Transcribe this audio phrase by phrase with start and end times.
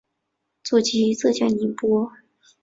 [0.63, 2.11] 祖籍浙江宁波。